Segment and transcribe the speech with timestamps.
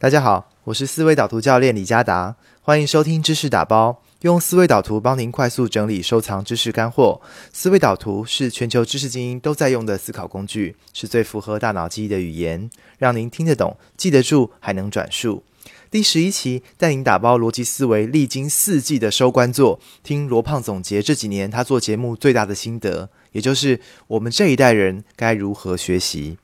[0.00, 7.20] 大家好，我是思维导图教练李嘉达，欢迎收听知识打包，用思维导图帮您快速整理收藏知识干货。
[7.52, 15.42] 思维导图是全球知识精英都在用的思考工具，是最符合大脑记忆的语言，让您听得懂、记得住，还能转述。
[15.90, 26.38] 第十一期带您打包逻辑思维历经四季的收官作，听罗胖总结这几年他做节目最大的心得，也就是我们这一代人该如何学习。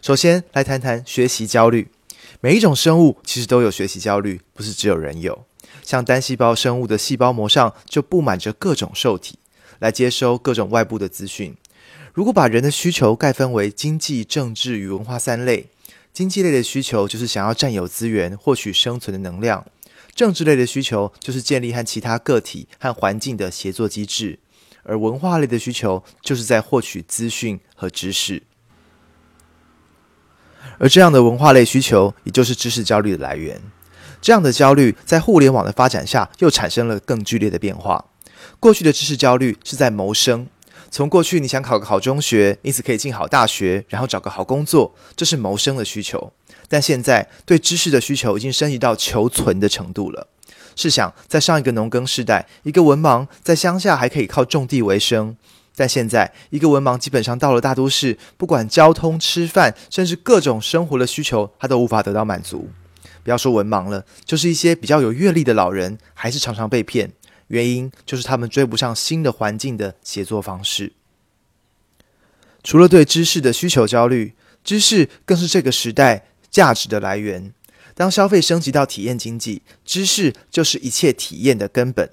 [0.00, 1.88] 首先来谈谈学习焦虑。
[2.44, 5.46] 每一种生物其实都有学习焦虑，不是只有人有。
[5.84, 9.38] 像单细胞生物的细胞膜上就布满着各种受体，
[9.78, 11.54] 来接收各种外部的资讯。
[12.12, 15.68] 如果把人的需求概分为经济、政治与文化三类，
[16.12, 19.64] 经济类的需求就是想要占有资源、获取生存的能量；
[20.12, 24.40] 政治类的需求就是建立和其他个体和环境的协作机制；
[24.82, 28.42] 而文化类的需求就是在获取资讯和知识。
[30.82, 33.60] 而这样的文化类需求，也就是知识焦虑的来源。
[34.20, 38.04] 这样的焦虑在互联网的发展下，又产生了更剧烈的变化。
[38.58, 40.48] 过去的知识焦虑是在谋生，
[40.90, 46.32] 从过去你想考个好中学，因此可以进好大学，然后找个好工作，这是谋生的需求。
[46.68, 50.26] 但现在对知识的需求已经升级到求存的程度了。
[50.74, 55.36] 试想，在上一个农耕时代，一个文盲在乡下还可以靠种地为生。
[55.74, 62.68] 但现在，一个文盲基本上到了大都市，不管交通、吃饭，甚至各种生活的需求，他都无法得到满足。
[63.24, 67.12] 不要说文盲了，就是一些比较有阅历的老人，还是常常被骗。
[67.48, 70.92] 原因就是他们追不上新的环境的写作方式。
[72.62, 77.52] 除了对知识的需求焦虑，知识更是这个时代价值的来源。
[77.94, 82.10] 当消费升级到体验经济，知识就是一切体验的根本。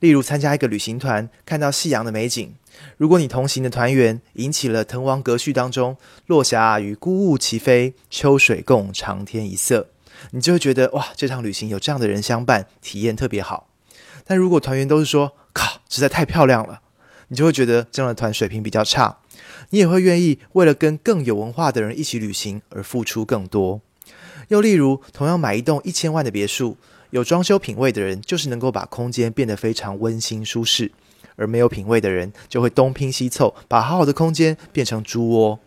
[0.00, 2.54] 例如，参加一个旅行团，看到夕阳的美景。
[2.96, 9.88] 如果你同行的团员引起了《滕王阁序》当中“落霞与孤鹜齐飞，秋水共长天一色”，
[10.32, 13.68] 你就会觉得哇，这趟旅行有这样的人相伴，体验特别好。
[14.24, 16.80] 但如果团员都是说“靠，实在太漂亮了”，
[17.28, 19.18] 你就会觉得这样的团水平比较差。
[19.70, 23.80] 你也会愿意为了跟更有文化的人一起旅行而付出更多。
[24.48, 26.76] 又例如，同样买一栋一千万的别墅。
[27.10, 30.88] 有装修品味的人，就是能够把空间变得非常温馨舒适；
[31.42, 35.58] 而没有品味的人，就会东拼西凑，把好好的空间变成猪窝。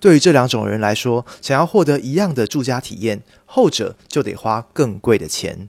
[0.00, 5.68] 对于这两种人来说，想要获得一样的住家体验，后者就得花更贵的钱。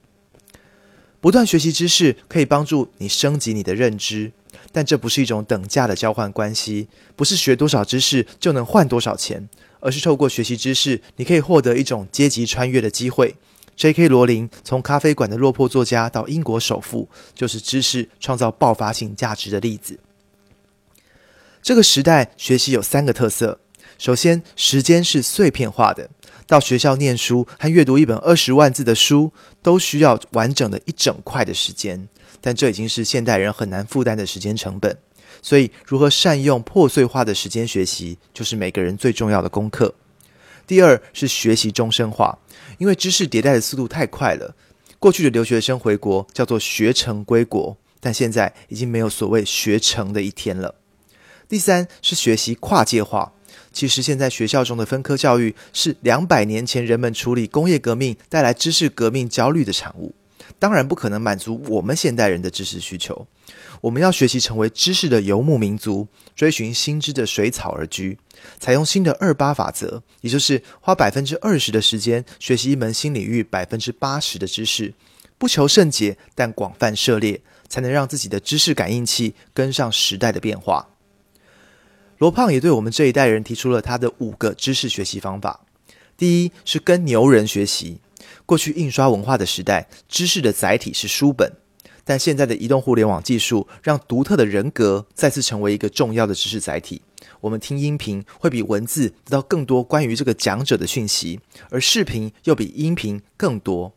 [1.20, 4.31] 不断学习知识可以帮助你升级你的认知，
[4.72, 6.88] 但这不是一种等价的交换关系，
[7.18, 9.50] 不是学多少知识就能换多少钱，
[9.81, 13.36] 而是透过学习知识，你可以获得一种阶级穿越的机会。
[13.79, 14.09] J.K.
[14.09, 19.97] 罗琳从咖啡馆的落魄作家到英国首富，就是知识创造爆发性价值的例子。
[21.63, 23.62] 这个时代学习有三个特色：
[23.97, 26.09] 首先，时间是碎片化的，
[26.45, 29.31] 到学校念书和阅读一本二十万字的书，
[29.63, 32.09] 都需要完整的一整块的时间，
[32.41, 34.97] 但这已经是现代人很难负担的时间成本。
[35.41, 39.96] 所以，如何善用破碎化的时间学习，就是每个人最重要的功课。
[40.69, 42.38] 第二是学习终身化，
[42.78, 44.56] 因为知识迭代的速度太快了。
[45.00, 50.75] 过去的留学生回国叫做学成归国，但现在已经没有所谓学成的一天了。
[51.47, 53.34] 第三是学习跨界化，
[53.74, 60.13] 其实现在学校中的分科教育是两百年前人们处理工业革命带来知识革命焦虑的产物，
[60.59, 63.25] 当然不可能满足我们现代人的知识需求。
[63.81, 68.17] 我们要学习成为知识的游牧民族，追寻新知的水草而居，
[68.59, 74.94] 采用新的二八法则，也就是花百分之二十的时间学习一门新领域百分之八十的知识，
[75.38, 80.90] 不求甚解，但广泛涉猎，才能让自己的知识感应器跟上时代的变化。
[82.17, 85.61] 罗胖也对我们这一代人提出了他的五个知识学习方法。
[86.17, 88.01] 第一是跟牛人学习。
[88.46, 91.50] 过去印刷文化的时代，知识的载体是书本。
[92.09, 97.03] 但现在的移动互联网技术，让独特的人格再次成为一个重要的知识载体。
[97.40, 101.40] 我们听音频会比文字得到更多关于这个讲者的讯息，
[101.70, 103.94] 而视频又比音频更多。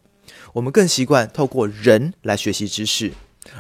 [0.52, 3.14] 我们更习惯透过人来学习知识，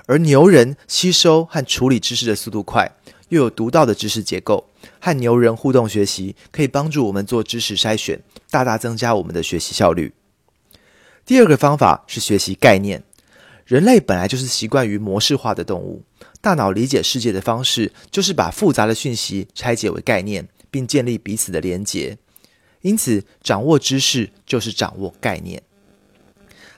[0.04, 2.92] 而牛人吸收和处理知识的速度快，
[3.30, 4.68] 又有独到的知识结构，
[5.00, 10.12] 和牛人互动学习可以帮助我们做知识筛选，大大增加我们的学习效率。
[11.24, 13.02] 第二个方法是学习概念。
[13.64, 16.02] 人类本来就是习惯于模式化的动物，
[16.40, 22.18] 大脑理解世界的方式就是把复杂的讯息拆解为概念，并建立彼此的连结。
[22.80, 25.62] 因此，掌握知识就是掌握概念。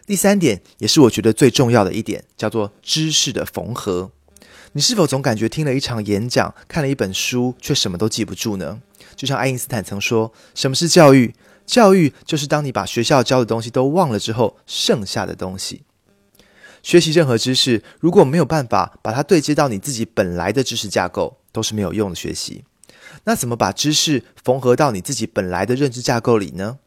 [0.07, 4.11] 第三点，也是我觉得最重要的一点，叫做知识的缝合。
[4.73, 8.83] 你是否总感觉听了一场演讲、看了一本书，却什么都记不住呢？
[9.17, 11.35] 就像爱因斯坦曾说：“什么是教育？
[11.65, 15.85] 教育就是当你把学校教的东西都忘了之后，剩下的东西。
[16.85, 22.63] 学习任何知识，如果没有办法把它对接到你自己本来的知识架构，都是没有用的学习。
[23.25, 26.79] 那怎么把知识缝合到你自己本来的认知架构里呢？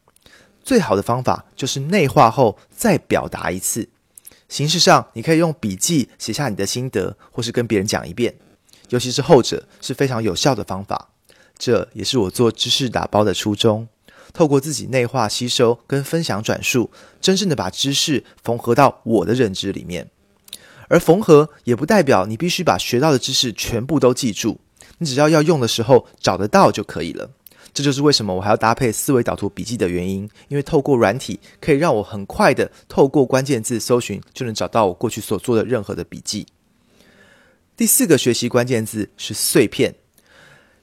[0.64, 3.90] 最好的方法就是内化后再表达一次。
[4.48, 8.36] 形式上，你可以用笔记写下你的心得，或是跟别人讲一遍。
[8.90, 11.10] 尤其是后者是非常有效的方法。
[11.58, 13.88] 这也是我做知识打包的初衷。
[14.34, 16.92] 透过自己内化、吸收跟分享转述，
[17.22, 20.10] 真正的把知识缝合到我的认知里面。
[20.90, 24.60] 而缝合也不代表你必须把学到的知识全部都记住，
[25.00, 27.30] 你只要要用的时候找得到就可以了。
[27.74, 36.48] 这就是为什么我还要搭配思维导图笔记的原因，因为透过软体可以让我很快的透过关键字搜寻就能找到我过去所做的任何的笔记。
[37.76, 39.94] 第四个学习关键字是碎片。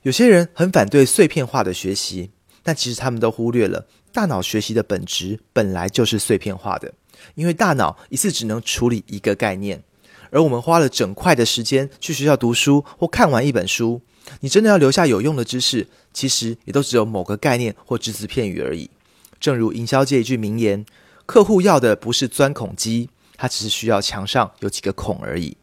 [0.03, 2.31] 有些人很反对碎片化的学习。
[2.65, 6.93] 但其实他们都忽略了，大脑学习的本质本来就是碎片化的，
[7.37, 9.85] 因为大脑一次只能处理一个概念，
[10.31, 14.01] 而我们花了整块的时间去学校读书或看完一本书，
[14.41, 18.91] 你真的要留下有用的知识，其实也都只有某个概念或只字片语而已。
[19.39, 20.87] 正如营销界一句名言
[21.27, 25.59] ：“客户要的不是钻孔机，他只是需要墙上有几个孔而已。”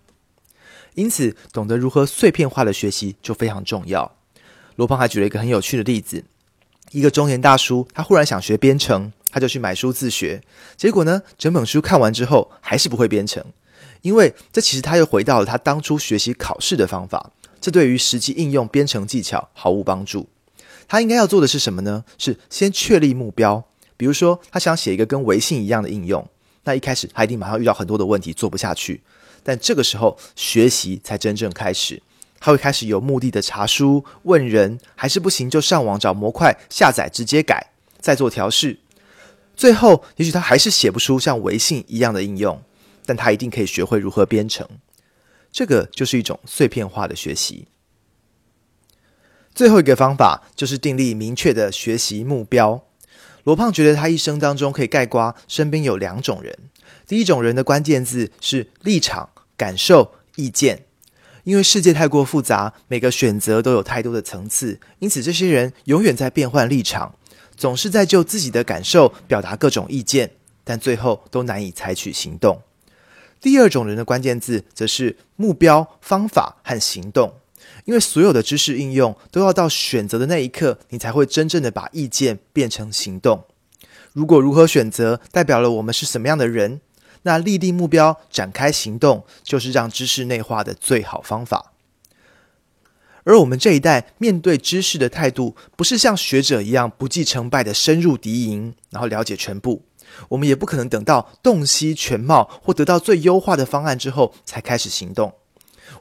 [0.93, 4.15] 因此，懂得如何碎片化的学习就非常重要。
[4.75, 6.25] 罗胖还举了一个很有趣的例子。
[6.91, 10.41] 一个中年大叔，他忽然想学编程，他就去买书自学。
[10.75, 13.43] 结果呢，整本书看完之后，还是不会编程，
[14.01, 20.27] 因为这其实他又回到了他当初学习考试的方法，这对于实际应用编程技巧毫无帮助。
[20.87, 22.03] 他应该要做的是什么呢？
[22.17, 23.63] 是先确立目标，
[23.95, 26.27] 比如说他想写一个跟微信一样的应用，
[26.65, 29.01] 那一开始他一定马上遇到很多的问题，做不下去。
[29.43, 32.01] 但这个时候学习才真正开始。
[32.41, 38.79] 他会开始有目的的查书问人，还是不行就上网找模块下载直接改，再做调试。
[39.55, 42.61] 最后，也许他还是写不出像微信一样的应用，
[43.05, 44.67] 但他一定可以学会如何编程。
[45.51, 47.67] 这个就是一种碎片化的学习。
[49.53, 52.83] 最后一个方法就是订立明确的学习目标。
[53.43, 56.57] 罗胖觉得他一生当中可以概括身边有两种人，
[57.05, 60.85] 第一种人的关键字是立场、感受、意见。
[61.43, 67.15] 因为世界太过复杂，每个选择都有太多的层次，因此这些人永远在变换立场，
[67.55, 70.31] 总是在就自己的感受表达各种意见，
[70.63, 72.61] 但最后都难以采取行动。
[73.39, 77.33] 第二种人的关键字则是目标、方法和行动，
[77.85, 83.45] 因为所有的知识应用都要到选择的那一刻，你才会真正的把意见变成行动。
[84.13, 86.81] 如果如何选择，代表了我们是什么样的人。
[87.23, 91.73] 那立定目标、展开行动，就是让知识内化的最好方法。
[93.23, 99.83] 而我们这一代面对知识的态度，不是像学者一样不计成败的深入敌营，然后了解全部。
[100.29, 105.33] 我们也不可能等到洞悉全貌或得到最优化的方案之后才开始行动。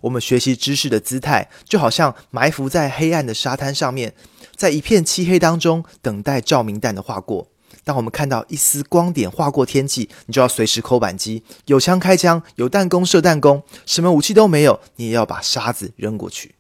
[0.00, 4.14] 我们学习知识的姿态，就好像埋伏在黑暗的沙滩上面，
[4.56, 7.48] 在一片漆黑当中等待照明弹的划过。
[7.90, 16.54] 当我们看到一丝光点划过天际，你就要随时扣扳机，有枪开枪，有弹弓射弹弓，什么武器都没有，你也要把沙子扔过去。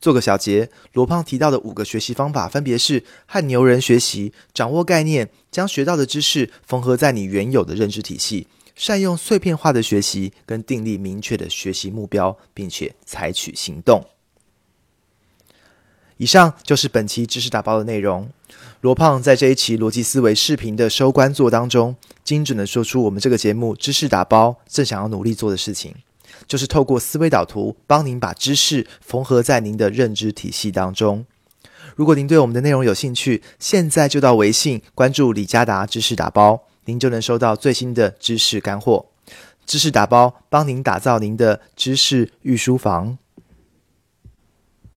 [0.00, 14.04] 做个小结，罗胖提到的五个学习方法分别是：和牛人学习，掌握概念，将学到的知识缝合在你原有的认知体系，善用碎片化的学习，跟订立明确的学习目标，并且采取行动。
[16.18, 18.28] 以上就是本期知识打包的内容。
[18.80, 25.94] 罗胖在这一期逻辑思维视频的收官作当中，精准的说出我们这个节目知识打包正想要努力做的事情，
[26.46, 31.24] 就是透过思维导图帮您把知识缝合在您的认知体系当中。
[31.96, 39.06] 如果您对我们的内容有兴趣，现在就到微信关注李嘉达知识打包，您就能收到最新的知识干货。
[39.64, 43.18] 知识打包帮您打造您的知识御书房。